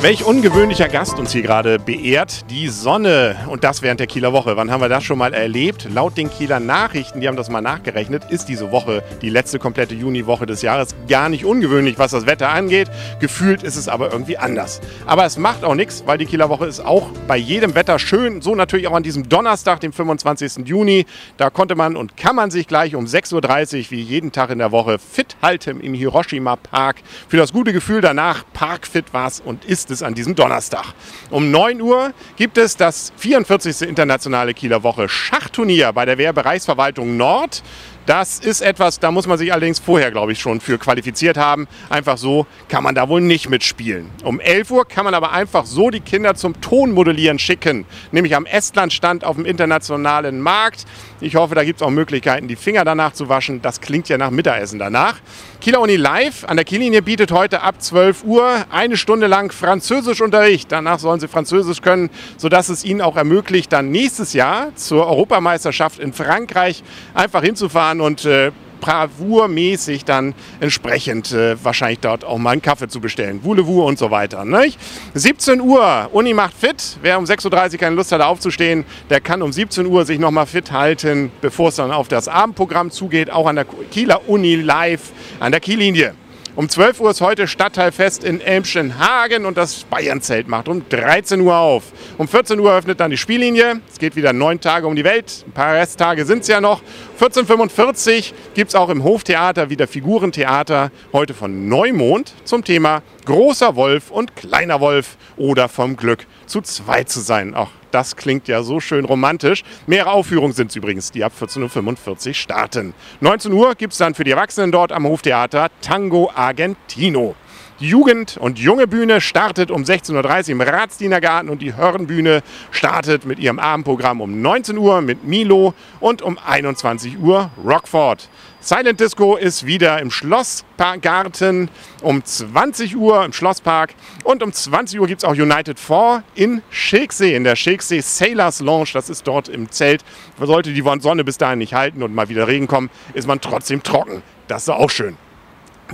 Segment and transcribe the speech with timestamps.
[0.00, 2.48] Welch ungewöhnlicher Gast uns hier gerade beehrt.
[2.52, 3.34] Die Sonne.
[3.48, 4.56] Und das während der Kieler Woche.
[4.56, 5.88] Wann haben wir das schon mal erlebt?
[5.92, 9.96] Laut den Kieler Nachrichten, die haben das mal nachgerechnet, ist diese Woche, die letzte komplette
[9.96, 12.88] Juniwoche des Jahres, gar nicht ungewöhnlich, was das Wetter angeht.
[13.18, 14.80] Gefühlt ist es aber irgendwie anders.
[15.04, 18.40] Aber es macht auch nichts, weil die Kieler Woche ist auch bei jedem Wetter schön.
[18.40, 20.64] So natürlich auch an diesem Donnerstag, dem 25.
[20.64, 21.06] Juni.
[21.38, 24.58] Da konnte man und kann man sich gleich um 6.30 Uhr wie jeden Tag in
[24.58, 26.98] der Woche fit halten im Hiroshima Park.
[27.26, 30.84] Für das gute Gefühl danach, parkfit war es und ist ist es an diesem Donnerstag.
[31.30, 33.88] Um 9 Uhr gibt es das 44.
[33.88, 37.62] internationale Kieler Woche Schachturnier bei der Wehrbereichsverwaltung Nord.
[38.08, 41.68] Das ist etwas, da muss man sich allerdings vorher, glaube ich, schon für qualifiziert haben.
[41.90, 44.08] Einfach so kann man da wohl nicht mitspielen.
[44.24, 48.46] Um 11 Uhr kann man aber einfach so die Kinder zum Tonmodellieren schicken, nämlich am
[48.46, 50.86] Estlandstand auf dem internationalen Markt.
[51.20, 53.60] Ich hoffe, da gibt es auch Möglichkeiten, die Finger danach zu waschen.
[53.60, 55.16] Das klingt ja nach Mittagessen danach.
[55.60, 60.72] Kieler Uni Live an der Kiellinie bietet heute ab 12 Uhr eine Stunde lang Französischunterricht.
[60.72, 65.98] Danach sollen sie Französisch können, sodass es ihnen auch ermöglicht, dann nächstes Jahr zur Europameisterschaft
[65.98, 72.50] in Frankreich einfach hinzufahren fahren und äh, bravourmäßig dann entsprechend äh, wahrscheinlich dort auch mal
[72.50, 73.42] einen Kaffee zu bestellen.
[73.42, 74.44] Voulez-vous und so weiter.
[74.44, 74.78] Nicht?
[75.14, 76.96] 17 Uhr, Uni macht fit.
[77.02, 80.46] Wer um 6.30 Uhr keine Lust hat aufzustehen, der kann um 17 Uhr sich nochmal
[80.46, 85.10] fit halten, bevor es dann auf das Abendprogramm zugeht, auch an der Kieler Uni live
[85.40, 86.14] an der Kiellinie.
[86.58, 91.56] Um 12 Uhr ist heute Stadtteilfest in Elmschenhagen und das Bayernzelt macht um 13 Uhr
[91.56, 91.84] auf.
[92.16, 93.80] Um 14 Uhr öffnet dann die Spiellinie.
[93.88, 95.44] Es geht wieder neun Tage um die Welt.
[95.46, 96.82] Ein paar Resttage sind es ja noch.
[97.20, 100.90] 14.45 gibt es auch im Hoftheater wieder Figurentheater.
[101.12, 107.08] Heute von Neumond zum Thema Großer Wolf und Kleiner Wolf oder vom Glück zu zweit
[107.08, 107.54] zu sein.
[107.54, 109.62] Auch das klingt ja so schön romantisch.
[109.86, 112.94] Mehrere Aufführungen sind es übrigens, die ab 14.45 Uhr starten.
[113.20, 117.34] 19 Uhr gibt es dann für die Erwachsenen dort am Hoftheater Tango Argentino.
[117.80, 123.24] Die Jugend- und Junge Bühne startet um 16.30 Uhr im Ratsdienergarten und die Hörnbühne startet
[123.24, 128.28] mit ihrem Abendprogramm um 19 Uhr mit Milo und um 21 Uhr Rockford.
[128.60, 131.70] Silent Disco ist wieder im Schlossgarten
[132.02, 136.62] um 20 Uhr im Schlosspark und um 20 Uhr gibt es auch United 4 in
[136.70, 138.90] Schilksee, in der Schilksee Sailors Lounge.
[138.92, 140.04] Das ist dort im Zelt.
[140.40, 143.84] Sollte die Sonne bis dahin nicht halten und mal wieder Regen kommen, ist man trotzdem
[143.84, 144.24] trocken.
[144.48, 145.16] Das ist auch schön.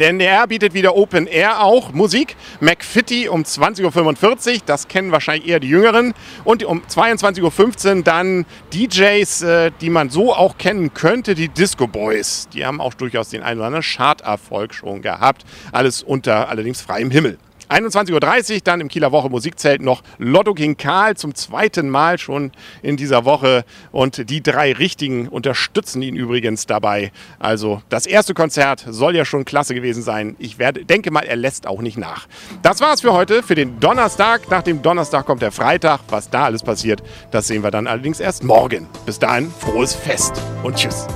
[0.00, 2.34] Der NDR bietet wieder Open Air auch Musik.
[2.60, 6.14] McFitty um 20.45 Uhr, das kennen wahrscheinlich eher die Jüngeren.
[6.44, 11.86] Und um 22.15 Uhr dann DJs, äh, die man so auch kennen könnte, die Disco
[11.86, 12.48] Boys.
[12.54, 15.44] Die haben auch durchaus den einen oder anderen Charterfolg schon gehabt.
[15.72, 17.36] Alles unter allerdings freiem Himmel.
[17.72, 22.52] 21.30 Uhr dann im Kieler Woche Musikzelt noch Lotto King Karl zum zweiten Mal schon
[22.82, 23.64] in dieser Woche.
[23.90, 27.12] Und die drei Richtigen unterstützen ihn übrigens dabei.
[27.38, 30.36] Also das erste Konzert soll ja schon klasse gewesen sein.
[30.38, 32.26] Ich werde, denke mal, er lässt auch nicht nach.
[32.62, 34.50] Das war's für heute, für den Donnerstag.
[34.50, 36.00] Nach dem Donnerstag kommt der Freitag.
[36.08, 38.86] Was da alles passiert, das sehen wir dann allerdings erst morgen.
[39.06, 41.06] Bis dahin, frohes Fest und tschüss.